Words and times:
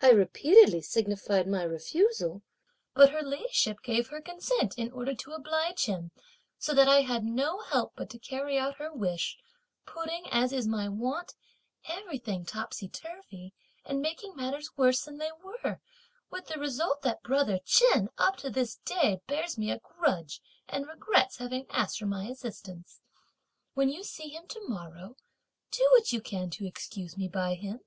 I 0.00 0.08
repeatedly 0.10 0.80
signified 0.80 1.46
my 1.46 1.62
refusal, 1.62 2.40
but 2.94 3.10
her 3.10 3.20
ladyship 3.20 3.82
gave 3.82 4.08
her 4.08 4.22
consent 4.22 4.72
in 4.78 4.90
order 4.90 5.14
to 5.16 5.32
oblige 5.32 5.84
him, 5.84 6.12
so 6.58 6.72
that 6.72 6.88
I 6.88 7.02
had 7.02 7.24
no 7.24 7.60
help 7.60 7.92
but 7.94 8.08
to 8.08 8.18
carry 8.18 8.56
out 8.56 8.76
her 8.76 8.90
wish; 8.90 9.36
putting, 9.84 10.26
as 10.30 10.50
is 10.54 10.66
my 10.66 10.88
wont, 10.88 11.34
everything 11.86 12.46
topsy 12.46 12.88
turvey, 12.88 13.52
and 13.84 14.00
making 14.00 14.34
matters 14.34 14.70
worse 14.78 15.02
than 15.02 15.18
they 15.18 15.30
were; 15.42 15.82
with 16.30 16.46
the 16.46 16.58
result 16.58 17.02
that 17.02 17.22
brother 17.22 17.60
Chen 17.62 18.08
up 18.16 18.38
to 18.38 18.48
this 18.48 18.76
day 18.76 19.20
bears 19.26 19.58
me 19.58 19.70
a 19.70 19.78
grudge 19.78 20.40
and 20.66 20.88
regrets 20.88 21.36
having 21.36 21.66
asked 21.68 21.98
for 21.98 22.06
my 22.06 22.24
assistance. 22.28 23.02
When 23.74 23.90
you 23.90 24.04
see 24.04 24.30
him 24.30 24.46
to 24.46 24.60
morrow, 24.68 25.16
do 25.70 25.86
what 25.92 26.14
you 26.14 26.22
can 26.22 26.48
to 26.52 26.66
excuse 26.66 27.18
me 27.18 27.28
by 27.28 27.56
him. 27.56 27.80